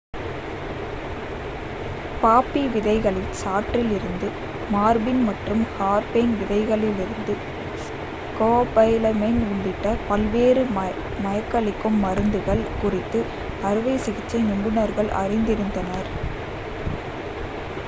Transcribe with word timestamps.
பாப்பி 2.21 2.61
விதைகளின் 2.67 3.33
சாற்றில் 3.39 3.91
இருந்து 3.91 4.27
மார்பின் 4.69 5.19
மற்றும் 5.27 5.61
ஹெர்பேன் 5.73 6.33
விதைகளிலிருந்து 6.39 7.33
ஸ்கோபோலமைன் 7.83 9.39
உள்ளிட்ட 9.49 9.93
பல்வேறு 10.07 10.63
மயக்கமளிக்கும் 11.19 11.99
மருந்துகள் 12.05 12.63
குறித்து 12.79 13.21
அறுவை 13.63 13.95
சிகிச்சை 14.07 14.41
நிபுணர்கள் 14.49 15.11
அறிந்திருந்தனர் 15.21 16.09